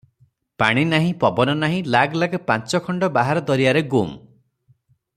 ପାଣି 0.61 0.85
ନାହିଁ, 0.93 1.11
ପବନ 1.23 1.55
ନାହିଁ 1.59 1.83
ଲାଗ 1.97 2.19
ଲାଗ 2.23 2.41
ପାଞ୍ଚ 2.49 2.83
ଖଣ୍ଡ 2.87 3.11
ବାହାର 3.19 3.47
ଦରିଆରେ 3.51 3.87
ଗୁମ୍! 3.95 4.13